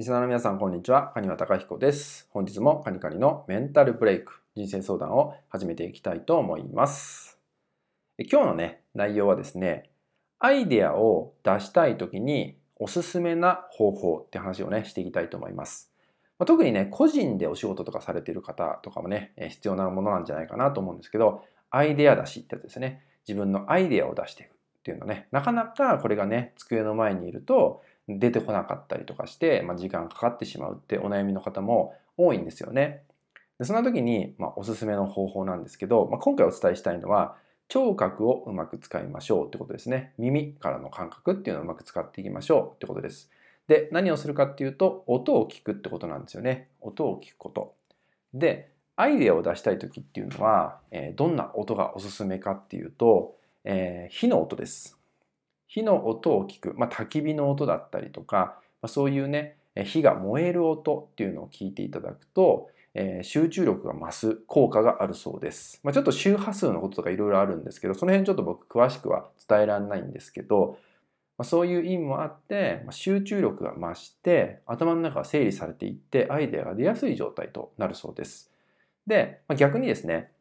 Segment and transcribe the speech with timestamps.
[0.00, 1.10] リスナーの皆さん、こんにちは。
[1.12, 2.26] カニワタカヒコです。
[2.30, 7.38] 本日もカニカニのメンタルブレイク、人生相談を始めていきたいと思います。
[8.18, 9.90] 今日のね、内容はですね、
[10.38, 15.92] アイデアを出したいときにおすすめな方法って話をね、していきたいと思います。
[16.38, 23.04] まあ、特にね、個人でお仕事とかされている方とかもね、必要なものなんじゃないかなと思うんですけど、アイデア出しってやつですね。
[23.28, 27.82] 自分のアイデアを出していくっていうのね、なかなかこれがね、机の前にいると
[28.18, 33.02] 出てこなかったりとかして、まあ、時間かかってしまうってお悩みの方も多いんですよね。
[33.58, 37.36] でそんな時に、まあ、おすすめの方法なんですけど、まあ、今回お伝えしたいのは、
[37.68, 40.12] 聴覚をうまく使いましょうってことですね。
[40.18, 43.30] 耳からの感覚っていうのをうまく使っていきましょうってことです。
[43.68, 46.68] で、何をするかっていうと、音を聞くってことなんですよね。
[46.80, 47.74] 音を聞くこと。
[48.34, 54.99] で、アイデアを出したい時っていうのは、えー、どんな音がおすすめかっていうと、えー、火の音です。
[55.70, 65.78] 火の音を聞く、まあ、焚き火の音だったりとか、まあ、そういうね、火が燃える音っていうのを聞いていただくと、えー、集中力が増す効果があるそうです。
[65.84, 70.76] まあ、ちょっと周波数のこととかいろいろあるんですけど、その辺ちょっと僕詳しくは伝えられないんですけど、
[71.38, 78.50] まあ、そういう意味もあって、まあ、集中力が増して、頭の中が整理されていって、アイデアが出やすい状態となるそうです。
[79.06, 80.32] で、まあ、逆にですね、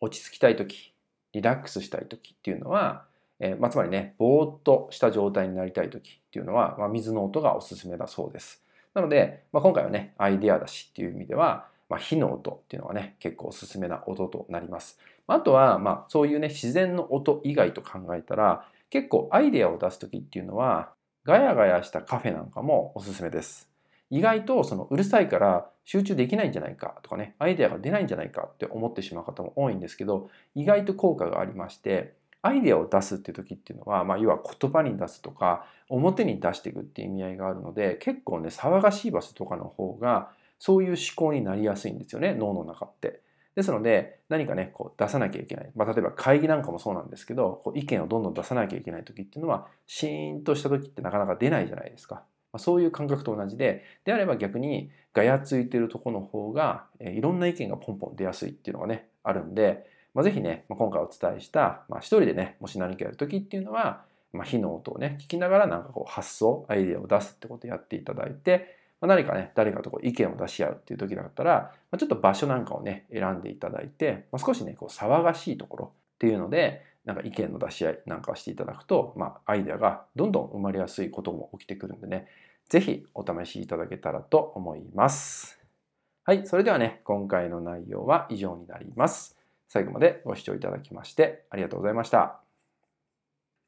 [0.00, 0.92] 落ち着きたいとき、
[1.32, 3.06] リラックスしたいときっていうのは、
[3.40, 8.62] えー、まあ、つまりね、ぼーっとした状態になりたいときっていうのは、まあ、水の音がおすすめだそうです。
[8.94, 14.98] なので、まあ、今回はね、アイデアだしっていう意味では、まあ、火の音っていうのがね、結構おすすめな音となります。
[15.26, 20.92] あとは、まあ、そういうね、自然の音以外と考えたら、結構アイデアを出すときっていうのは、
[21.24, 23.70] ガヤガヤしたカフェなんかもおすすめです。
[24.10, 32.14] 意外とそのうるさいから集中できないんじゃないかとかね、アイデアが出ないんじゃないかって思ってしまう方も多いんですけど、意外と効果がありまして、
[32.44, 40.28] アイデアを出すっていう時っていうのは、まあ、要は言葉に出すとか表に出していくっていう意味合いがあるので結構ね騒がしい場所とかの方が
[40.58, 43.22] そういう思考になりやすいんですよね脳の中って。
[43.54, 52.24] ですので何かねこう出さなきゃいけない、まあ、例えば会議なんかもそうなんですけどこう意見をどんどん出さなきゃいけない時っていうのはシーンとした時ってなかなか出ないじゃないですか。
[52.52, 82.28] ま、そういう感覚と同じでであれば逆にガヤついてるとこの方が、えいろんな意見がポンポン出やすいっていうのがねあるんでまあ、ぜひね、まあ、今回お伝えした、まあ、一人でね、もし何かやるときっていうのは、まあ、火の音をね、聞きながらなんかこう発想、アイデアを出すってことをやっていただいて、まあ、何かね、誰かとこう意見を出し合うっていう時だったら、まあ、ちょっと場所なんかをね、選んでいただいて、まあ、少しね、こう騒がしいところっていうので、なんか意見の出し合いなんかをしていただくと、まあ、アイデアがどんどん生まれやすいことも起きてくるんでね、
[82.68, 85.60] ぜひお試しいただけたらと思います。
[86.24, 89.36] はい、それではね、今回の内容は以上になります。
[89.68, 92.43] 最後までご視聴いただきましてありがとうございました。